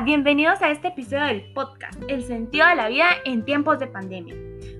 [0.00, 4.34] Bienvenidos a este episodio del podcast, El sentido de la vida en tiempos de pandemia.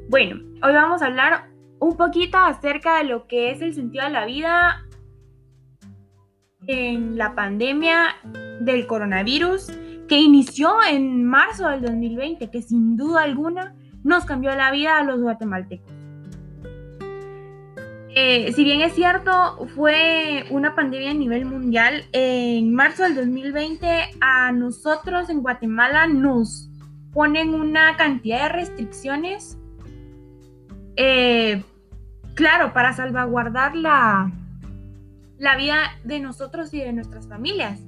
[0.09, 1.51] Bueno, hoy vamos a hablar
[1.81, 4.87] un poquito acerca de lo que es el sentido de la vida
[6.67, 8.17] en la pandemia
[8.63, 9.71] del coronavirus
[10.09, 15.05] que inició en marzo del 2020, que sin duda alguna nos cambió la vida a
[15.05, 16.02] los guatemaltecos.
[18.15, 23.89] Eh, si bien es cierto, fue una pandemia a nivel mundial, en marzo del 2020
[24.21, 26.69] a nosotros en Guatemala nos
[27.13, 29.57] ponen una cantidad de restricciones,
[30.97, 31.63] eh,
[32.35, 34.31] claro, para salvaguardar la,
[35.39, 37.81] la vida de nosotros y de nuestras familias.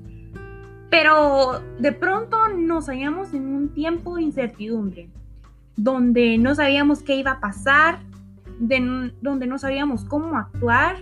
[0.88, 5.10] Pero de pronto nos hallamos en un tiempo de incertidumbre,
[5.76, 7.98] donde no sabíamos qué iba a pasar,
[8.58, 10.96] donde no sabíamos cómo actuar.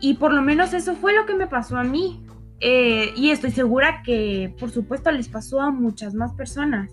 [0.00, 2.22] Y por lo menos eso fue lo que me pasó a mí.
[2.60, 6.90] Eh, y estoy segura que, por supuesto, les pasó a muchas más personas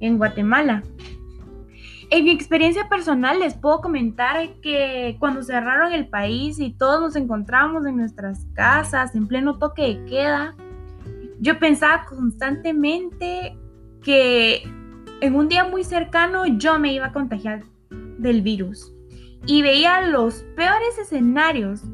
[0.00, 0.82] en Guatemala.
[2.10, 7.16] En mi experiencia personal les puedo comentar que cuando cerraron el país y todos nos
[7.16, 10.54] encontramos en nuestras casas en pleno toque de queda,
[11.40, 13.56] yo pensaba constantemente
[14.02, 14.62] que
[15.22, 17.62] en un día muy cercano yo me iba a contagiar
[18.18, 18.92] del virus
[19.46, 21.84] y veía los peores escenarios.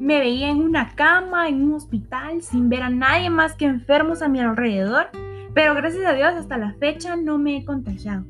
[0.00, 4.22] Me veía en una cama, en un hospital, sin ver a nadie más que enfermos
[4.22, 5.08] a mi alrededor,
[5.54, 8.24] pero gracias a Dios hasta la fecha no me he contagiado.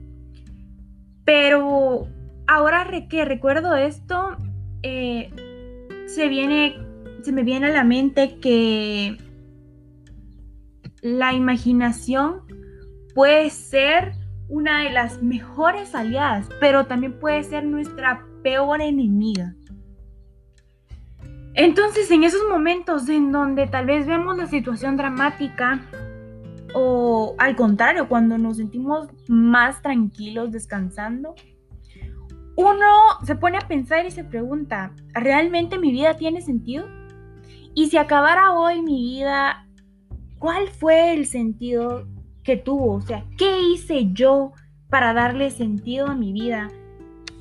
[1.25, 2.09] Pero
[2.47, 4.37] ahora que recuerdo esto,
[4.83, 5.31] eh,
[6.07, 6.79] se, viene,
[7.23, 9.19] se me viene a la mente que
[11.03, 12.43] la imaginación
[13.15, 14.13] puede ser
[14.49, 19.55] una de las mejores aliadas, pero también puede ser nuestra peor enemiga.
[21.53, 25.83] Entonces, en esos momentos en donde tal vez vemos la situación dramática,
[26.75, 31.35] o al contrario, cuando nos sentimos más tranquilos descansando,
[32.57, 32.87] uno
[33.23, 36.87] se pone a pensar y se pregunta, ¿realmente mi vida tiene sentido?
[37.75, 39.69] Y si acabara hoy mi vida,
[40.39, 42.09] ¿cuál fue el sentido
[42.45, 42.95] que tuvo?
[42.95, 44.53] O sea, ¿qué hice yo
[44.89, 46.71] para darle sentido a mi vida?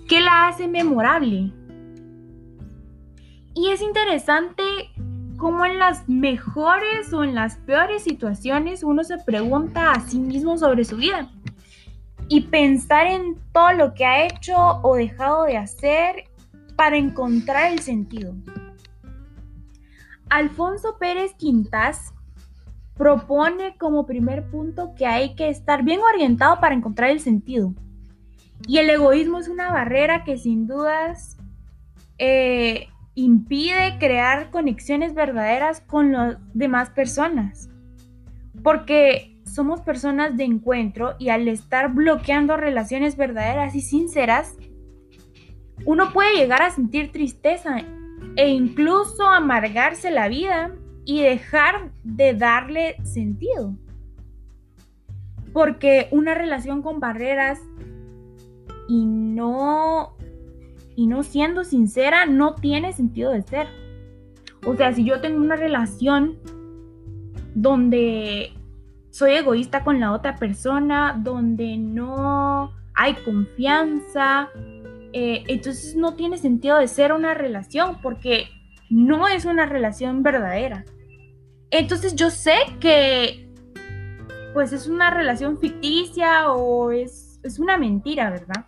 [0.08, 1.52] ¿Qué la hace memorable?
[3.54, 4.64] Y es interesante
[5.36, 10.58] cómo en las mejores o en las peores situaciones uno se pregunta a sí mismo
[10.58, 11.30] sobre su vida
[12.30, 16.24] y pensar en todo lo que ha hecho o dejado de hacer
[16.78, 18.34] para encontrar el sentido.
[20.30, 22.14] Alfonso Pérez Quintas
[22.96, 27.74] propone como primer punto que hay que estar bien orientado para encontrar el sentido.
[28.66, 31.38] Y el egoísmo es una barrera que sin dudas
[32.18, 37.70] eh, impide crear conexiones verdaderas con las demás personas.
[38.64, 44.56] Porque somos personas de encuentro y al estar bloqueando relaciones verdaderas y sinceras,
[45.86, 47.78] uno puede llegar a sentir tristeza
[48.36, 50.72] e incluso amargarse la vida
[51.06, 53.76] y dejar de darle sentido.
[55.54, 57.60] Porque una relación con barreras
[58.88, 60.16] y no
[60.96, 63.68] y no siendo sincera no tiene sentido de ser.
[64.66, 66.40] O sea, si yo tengo una relación
[67.54, 68.52] donde
[69.12, 74.50] soy egoísta con la otra persona, donde no hay confianza,
[75.14, 78.48] eh, entonces no tiene sentido de ser una relación porque
[78.90, 80.84] no es una relación verdadera.
[81.70, 83.52] Entonces yo sé que
[84.54, 88.66] pues es una relación ficticia o es, es una mentira, ¿verdad?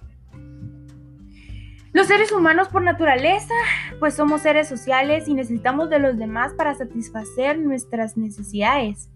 [1.91, 3.53] Los seres humanos por naturaleza,
[3.99, 9.09] pues somos seres sociales y necesitamos de los demás para satisfacer nuestras necesidades.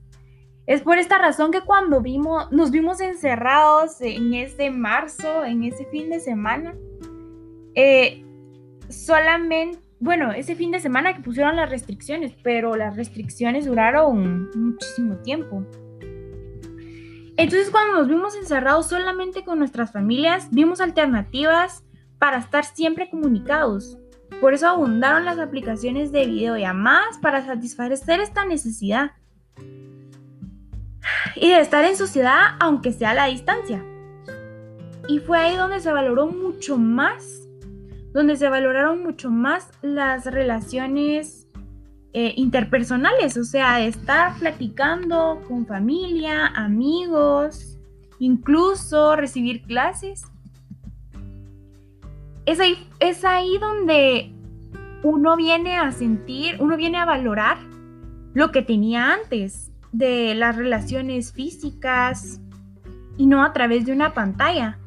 [0.66, 5.85] Es por esta razón que cuando vimos, nos vimos encerrados en ese marzo, en ese
[5.85, 6.73] fin de semana,
[7.75, 8.25] eh,
[8.90, 15.17] solamente, bueno, ese fin de semana que pusieron las restricciones, pero las restricciones duraron muchísimo
[15.17, 15.64] tiempo.
[17.35, 21.84] Entonces cuando nos vimos encerrados solamente con nuestras familias, vimos alternativas
[22.23, 23.97] para estar siempre comunicados.
[24.40, 29.11] Por eso abundaron las aplicaciones de videollamadas para satisfacer esta necesidad.
[31.35, 33.84] Y de estar en sociedad aunque sea a la distancia.
[35.09, 37.41] Y fue ahí donde se valoró mucho más,
[38.14, 41.49] donde se valoraron mucho más las relaciones
[42.14, 47.78] eh, interpersonales, o sea, de estar platicando con familia, amigos,
[48.17, 50.23] incluso recibir clases
[52.45, 54.31] es ahí, es ahí donde
[55.03, 57.57] uno viene a sentir, uno viene a valorar
[58.34, 59.69] lo que tenía antes.
[59.91, 62.41] de las relaciones físicas
[63.16, 64.79] y no a través de una pantalla.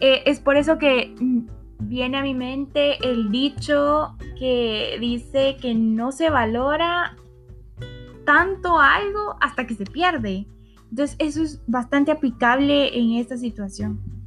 [0.00, 1.14] Eh, es por eso que
[1.78, 7.16] viene a mi mente el dicho que dice que no se valora
[8.24, 10.48] tanto algo hasta que se pierde.
[10.90, 14.17] Entonces eso es bastante aplicable en esta situación.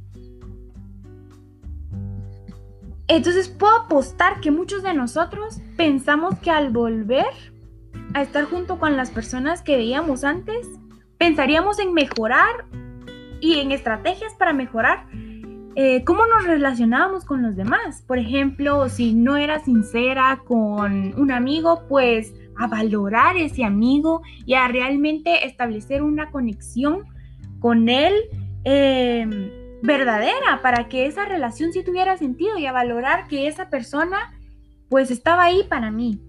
[3.12, 7.26] Entonces puedo apostar que muchos de nosotros pensamos que al volver
[8.14, 10.66] a estar junto con las personas que veíamos antes,
[11.18, 12.64] pensaríamos en mejorar
[13.38, 15.08] y en estrategias para mejorar
[15.74, 18.02] eh, cómo nos relacionábamos con los demás.
[18.06, 24.54] Por ejemplo, si no era sincera con un amigo, pues a valorar ese amigo y
[24.54, 27.04] a realmente establecer una conexión
[27.60, 28.14] con él
[28.64, 34.32] em, verdadera para que esa relación sí tuviera sentido y a valorar que esa persona
[34.88, 36.20] pues estaba ahí para mí.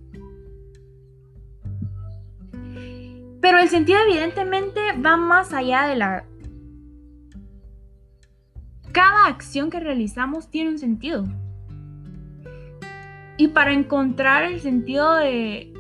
[3.42, 6.24] Pero el sentido evidentemente va más allá de la...
[8.94, 11.26] Cada acción que realizamos tiene un sentido.
[13.38, 15.74] Y para encontrar el sentido de...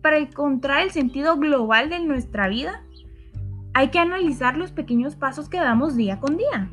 [0.00, 2.84] Para encontrar el sentido global de nuestra vida,
[3.74, 6.68] hay que analizar los pequeños pasos que damos día con día.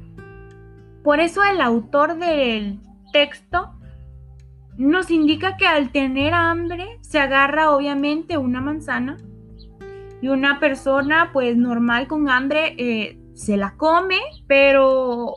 [1.04, 2.80] Por eso el autor del
[3.14, 3.74] texto
[4.78, 9.18] nos indica que al tener hambre se agarra obviamente una manzana
[10.22, 14.18] y una persona pues normal con hambre eh, se la come,
[14.48, 15.34] pero...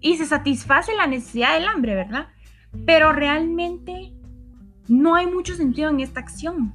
[0.00, 2.28] y se satisface la necesidad del hambre, ¿verdad?
[2.86, 4.12] Pero realmente
[4.88, 6.74] no hay mucho sentido en esta acción,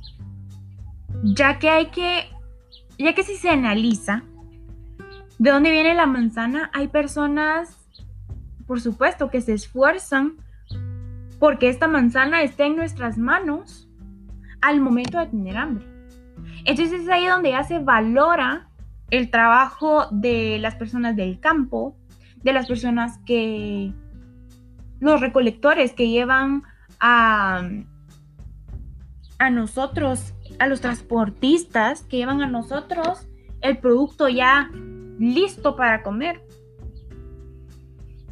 [1.24, 2.30] ya que hay que,
[3.04, 4.24] ya que si se analiza
[5.38, 7.80] de dónde viene la manzana, hay personas
[8.69, 10.34] por supuesto, que se esfuerzan
[11.40, 13.90] porque esta manzana esté en nuestras manos
[14.62, 15.88] al momento de tener hambre.
[16.66, 18.69] Entonces es ahí donde ya se valora
[19.10, 21.98] el trabajo de las personas del campo,
[22.44, 23.92] de las personas que,
[25.00, 26.62] los recolectores que llevan
[27.00, 27.68] a,
[29.40, 33.28] a nosotros, a los transportistas que llevan a nosotros
[33.62, 34.70] el producto ya
[35.18, 36.42] listo para comer.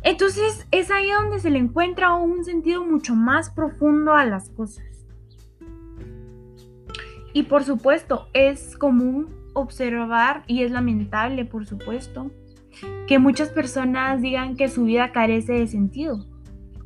[0.04, 4.86] Entonces es ahí donde se le encuentra un sentido mucho más profundo a las cosas.
[7.34, 12.32] Y por supuesto, es común observar, y es lamentable por supuesto,
[13.08, 16.26] que muchas personas digan que su vida carece de sentido.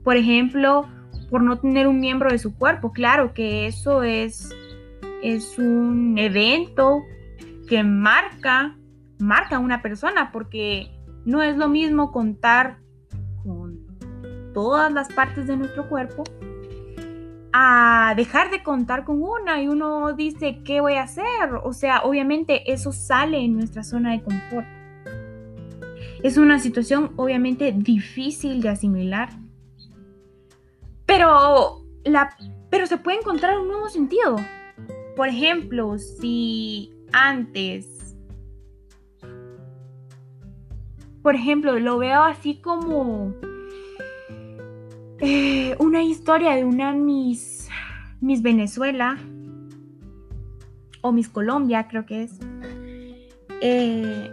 [0.04, 0.88] Por ejemplo,
[1.32, 2.92] por no tener un miembro de su cuerpo.
[2.92, 4.54] Claro que eso es,
[5.24, 7.02] es un evento
[7.68, 8.78] que marca,
[9.18, 10.92] marca a una persona, porque
[11.26, 12.78] no es lo mismo contar
[14.54, 16.24] todas las partes de nuestro cuerpo
[17.54, 21.24] a dejar de contar con una y uno dice, ¿qué voy a hacer?
[21.64, 24.68] O sea, obviamente eso sale en nuestra zona de confort.
[26.24, 29.30] Es una situación obviamente difícil de asimilar.
[31.12, 32.38] Pero, la,
[32.70, 34.38] pero se puede encontrar un nuevo sentido.
[35.18, 38.16] Por ejemplo, si antes,
[41.22, 43.34] por ejemplo, lo veo así como
[45.20, 47.68] eh, una historia de una Miss,
[48.22, 49.18] Miss Venezuela,
[51.02, 52.40] o Miss Colombia, creo que es,
[53.60, 54.32] eh,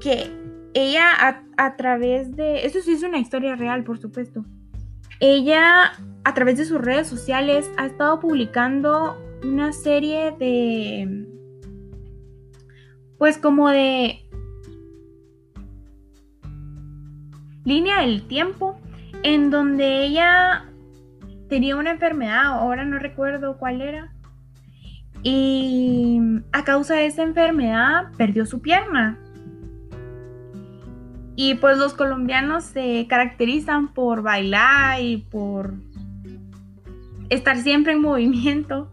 [0.00, 0.28] que
[0.74, 4.44] ella a, través de, eso sí es una historia real, por supuesto,
[5.20, 5.92] ella
[6.24, 11.26] a través de sus redes sociales ha estado publicando una serie de,
[13.18, 14.26] pues como de
[17.64, 18.78] línea del tiempo
[19.22, 20.64] en donde ella
[21.48, 24.12] tenía una enfermedad, ahora no recuerdo cuál era,
[25.22, 26.20] y
[26.52, 29.18] a causa de esa enfermedad perdió su pierna.
[31.36, 35.74] Y pues los colombianos se caracterizan por bailar y por
[37.30, 38.90] estar siempre en movimiento.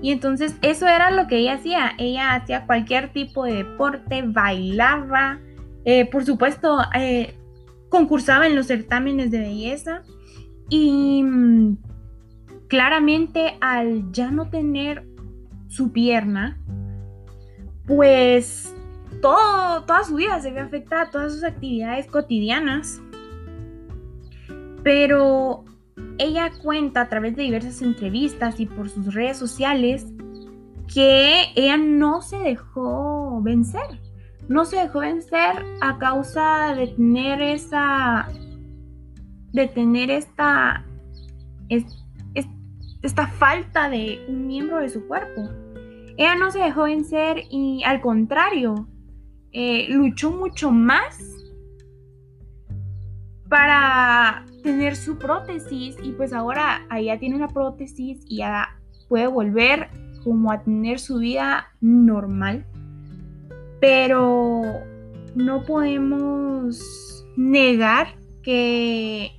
[0.00, 1.92] Y entonces eso era lo que ella hacía.
[1.98, 5.38] Ella hacía cualquier tipo de deporte, bailaba.
[5.84, 7.34] Eh, por supuesto, eh,
[7.88, 10.02] concursaba en los certámenes de belleza
[10.68, 11.76] y mm,
[12.68, 15.04] claramente al ya no tener
[15.68, 16.58] su pierna,
[17.86, 18.74] pues
[19.20, 23.00] todo, toda su vida se ve afectada, todas sus actividades cotidianas.
[24.82, 25.64] Pero
[26.18, 30.06] ella cuenta a través de diversas entrevistas y por sus redes sociales
[30.92, 34.00] que ella no se dejó vencer
[34.48, 38.28] no se dejó vencer a causa de tener esa,
[39.52, 40.84] de tener esta,
[43.02, 45.48] esta falta de un miembro de su cuerpo.
[46.16, 48.88] Ella no se dejó vencer y al contrario,
[49.52, 51.18] eh, luchó mucho más
[53.48, 58.78] para tener su prótesis y pues ahora ella tiene una prótesis y ya
[59.08, 59.88] puede volver
[60.22, 62.66] como a tener su vida normal.
[63.80, 64.62] Pero
[65.34, 68.08] no podemos negar
[68.42, 69.30] que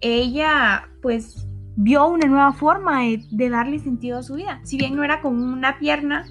[0.00, 4.60] ella pues vio una nueva forma de, darle sentido a su vida.
[4.62, 6.26] Si bien no era con una pierna,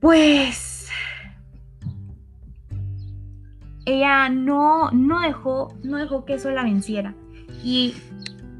[0.00, 0.88] pues
[3.84, 7.14] ella no, no, dejó, no dejó que eso la venciera.
[7.62, 7.94] Y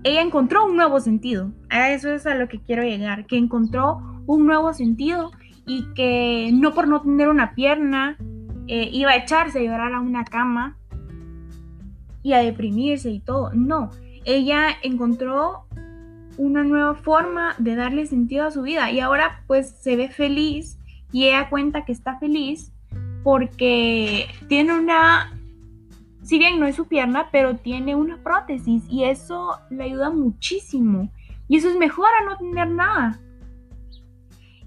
[0.02, 1.52] ella encontró un nuevo sentido.
[1.68, 5.30] A eso es a lo que quiero llegar, que encontró un nuevo sentido
[5.66, 8.16] y que no por no tener una pierna
[8.66, 10.76] eh, iba a echarse a llorar a una cama
[12.22, 13.50] y a deprimirse y todo.
[13.54, 13.90] No,
[14.24, 15.66] ella encontró
[16.36, 20.79] una nueva forma de darle sentido a su vida y ahora pues se ve feliz
[21.12, 22.72] y ella cuenta que está feliz
[23.22, 25.36] porque tiene una,
[26.22, 31.10] si bien no es su pierna, pero tiene una prótesis y eso le ayuda muchísimo.
[31.48, 33.18] Y eso es mejor a no tener nada.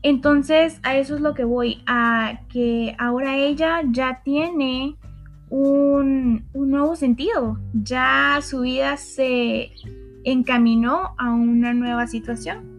[0.02, 4.98] Entonces a eso es lo que voy, a que ahora ella ya tiene
[5.50, 9.72] un, un nuevo sentido, ya su vida se
[10.26, 12.73] encaminó a una nueva situación.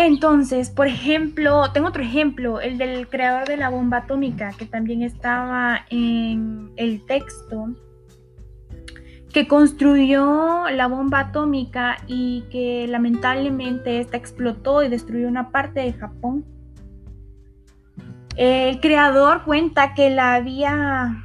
[0.00, 5.02] Entonces, por ejemplo, tengo otro ejemplo, el del creador de la bomba atómica, que también
[5.02, 7.74] estaba en el texto,
[9.32, 15.92] que construyó la bomba atómica y que lamentablemente esta explotó y destruyó una parte de
[15.92, 16.44] Japón.
[18.36, 21.24] El creador cuenta que la había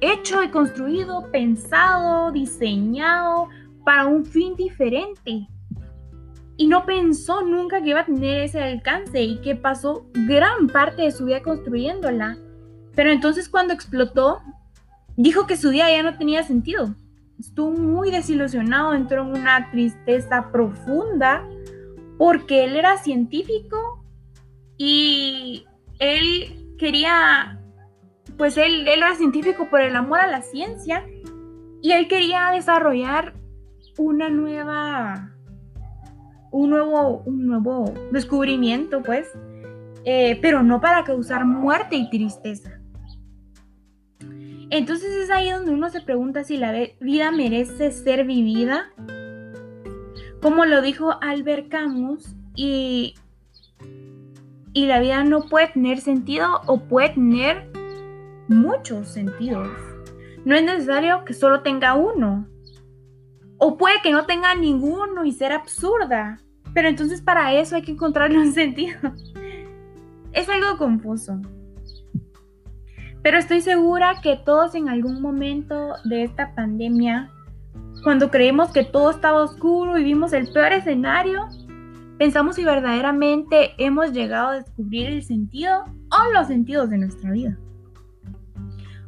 [0.00, 3.46] hecho y construido, pensado, diseñado
[3.84, 5.46] para un fin diferente
[6.56, 11.02] y no pensó nunca que iba a tener ese alcance y que pasó gran parte
[11.02, 12.38] de su vida construyéndola.
[12.94, 14.40] Pero entonces cuando explotó,
[15.16, 16.94] dijo que su vida ya no tenía sentido.
[17.38, 21.46] Estuvo muy desilusionado, entró en una tristeza profunda
[22.16, 24.02] porque él era científico
[24.78, 25.66] y
[25.98, 27.60] él quería,
[28.38, 31.04] pues él, él era científico por el amor a la ciencia
[31.82, 33.34] y él quería desarrollar
[33.98, 35.35] una nueva
[36.56, 39.28] un nuevo, un nuevo descubrimiento, pues,
[40.04, 42.80] eh, pero no para causar muerte y tristeza.
[44.70, 48.90] Entonces es ahí donde uno se pregunta si la vida merece ser vivida,
[50.40, 53.14] como lo dijo Albert Camus, y,
[54.72, 57.70] y la vida no puede tener sentido o puede tener
[58.48, 59.68] muchos sentidos.
[60.46, 62.48] No es necesario que solo tenga uno.
[63.58, 66.38] O puede que no tenga ninguno y ser absurda.
[66.76, 68.98] Pero entonces para eso hay que encontrarle un sentido.
[70.34, 71.40] Es algo confuso.
[73.22, 77.30] Pero estoy segura que todos en algún momento de esta pandemia,
[78.04, 81.48] cuando creemos que todo estaba oscuro y vimos el peor escenario,
[82.18, 87.58] pensamos si verdaderamente hemos llegado a descubrir el sentido o los sentidos de nuestra vida.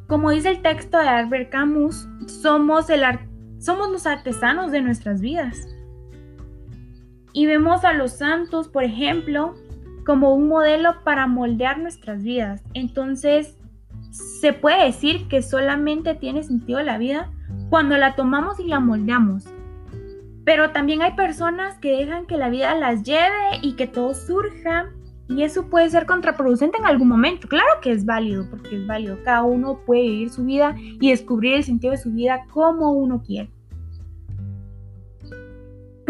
[0.07, 2.87] Como dice el texto de Albert Camus, somos,
[3.59, 5.67] somos los artesanos de nuestras vidas.
[7.39, 9.55] Y vemos a los santos, por ejemplo,
[10.05, 12.61] como un modelo para moldear nuestras vidas.
[12.73, 13.57] Entonces,
[14.11, 17.31] se puede decir que solamente tiene sentido la vida
[17.69, 19.45] cuando la tomamos y la moldeamos.
[20.43, 24.89] Pero también hay personas que dejan que la vida las lleve y que todo surja.
[25.29, 27.47] Y eso puede ser contraproducente en algún momento.
[27.47, 29.17] Claro que es válido, porque es válido.
[29.23, 33.23] Cada uno puede vivir su vida y descubrir el sentido de su vida como uno
[33.25, 33.49] quiere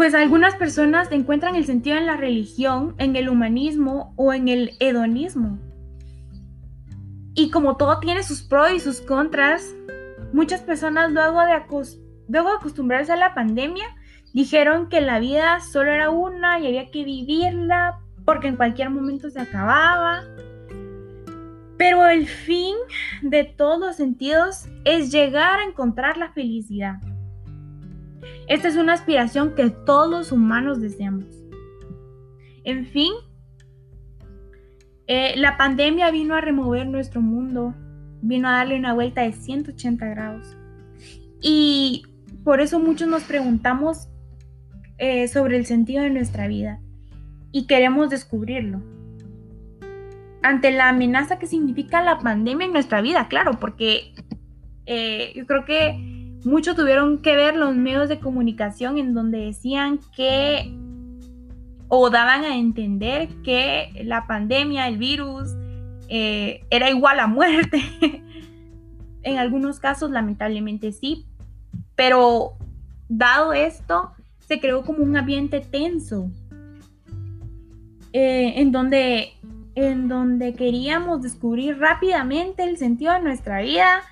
[0.00, 4.70] pues algunas personas encuentran el sentido en la religión, en el humanismo o en el
[4.80, 5.58] hedonismo.
[7.34, 9.74] Y como todo tiene sus pros y sus contras,
[10.32, 11.52] muchas personas luego de,
[12.38, 13.84] acostumbrarse a la pandemia
[14.32, 19.28] dijeron que la vida solo era una y había que vivirla porque en cualquier momento
[19.28, 20.22] se acababa.
[21.76, 22.74] Pero el fin
[23.20, 27.00] de todos los sentidos es llegar a encontrar la felicidad.
[28.50, 31.24] Esta es una aspiración que todos los humanos deseamos.
[32.64, 33.12] En fin,
[35.06, 37.76] eh, la pandemia vino a remover nuestro mundo,
[38.22, 40.56] vino a darle una vuelta de 180 grados.
[41.40, 42.02] Y
[42.42, 44.08] por eso muchos nos preguntamos
[44.98, 46.80] eh, sobre el sentido de nuestra vida
[47.52, 48.82] y queremos descubrirlo.
[50.42, 54.12] Ante la amenaza que significa la pandemia en nuestra vida, claro, porque
[54.86, 56.09] eh, yo creo que
[56.44, 60.72] mucho tuvieron que ver los medios de comunicación en donde decían que
[61.88, 65.50] o daban a entender que la pandemia, el virus,
[66.08, 67.80] eh, era igual a muerte.
[69.22, 71.26] en algunos casos, lamentablemente sí,
[71.96, 72.52] pero
[73.08, 74.12] dado esto,
[74.46, 76.30] se creó como un ambiente tenso,
[78.12, 79.32] eh, en, donde,
[79.74, 84.02] en donde queríamos descubrir rápidamente el sentido de nuestra vida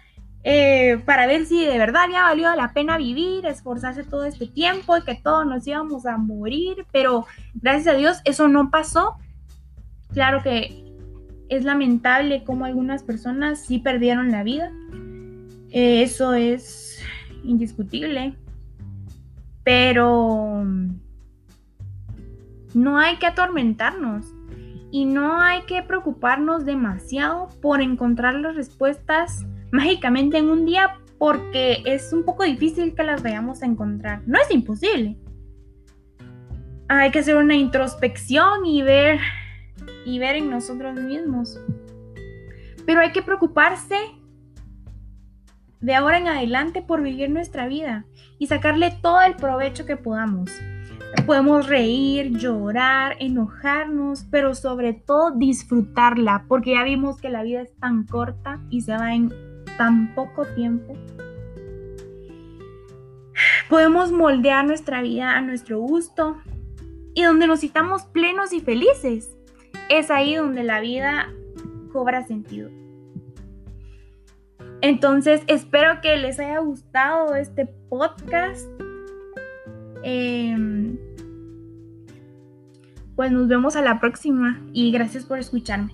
[0.45, 4.97] eh, para ver si de verdad ya valió la pena vivir, esforzarse todo este tiempo
[4.97, 9.16] y que todos nos íbamos a morir, pero gracias a Dios eso no pasó.
[10.12, 10.85] Claro que
[11.49, 14.71] es lamentable cómo algunas personas sí perdieron la vida,
[15.71, 17.02] eh, eso es
[17.42, 18.35] indiscutible,
[19.64, 20.64] pero
[22.75, 24.26] no hay que atormentarnos
[24.90, 31.82] y no hay que preocuparnos demasiado por encontrar las respuestas mágicamente en un día porque
[31.84, 34.22] es un poco difícil que las vayamos a encontrar.
[34.26, 35.16] No es imposible.
[36.88, 39.18] Hay que hacer una introspección y ver
[40.04, 41.60] y ver en nosotros mismos.
[42.87, 43.96] Pero hay que preocuparse
[45.80, 48.06] de ahora en adelante por vivir nuestra vida
[48.38, 50.50] y sacarle todo el provecho que podamos.
[51.26, 57.75] Podemos reír, llorar, enojarnos, pero sobre todo disfrutarla, porque ya vimos que la vida es
[57.76, 59.32] tan corta y se va en
[59.78, 60.92] tan poco tiempo.
[63.70, 66.37] Podemos moldear nuestra vida a nuestro gusto
[67.14, 69.35] y donde nos sintamos plenos y felices.
[69.88, 71.32] Es ahí donde la vida
[71.92, 72.70] cobra sentido.
[74.80, 78.68] Entonces, espero que les haya gustado este podcast.
[80.02, 80.97] Em,
[83.16, 85.92] pues nos vemos a la próxima y gracias por escucharme.